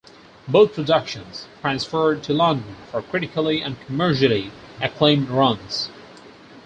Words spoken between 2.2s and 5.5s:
to London for critically and commercially acclaimed